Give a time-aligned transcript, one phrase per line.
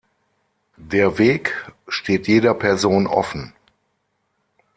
[0.77, 3.53] Der Weg steht jeder Person offen.